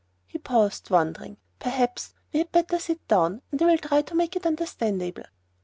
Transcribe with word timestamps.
He 0.25 0.39
paused, 0.39 0.85
pondering. 0.89 1.37
"Perhaps 1.59 2.15
we 2.33 2.39
had 2.39 2.51
better 2.51 2.79
sit 2.79 3.07
down 3.07 3.43
and 3.51 3.61
I 3.61 3.65
will 3.65 3.77
try 3.77 4.01
to 4.01 4.15
make 4.15 4.35
it 4.35 4.47
understandable." 4.47 5.25